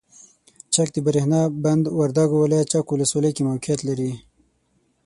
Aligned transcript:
چک 0.73 0.87
دبریښنا 0.93 1.41
بند 1.63 1.83
وردګو 1.99 2.37
ولایت 2.41 2.67
چک 2.71 2.85
ولسوالۍ 2.89 3.31
کې 3.35 3.45
موقعیت 3.49 3.79
لري. 3.87 4.11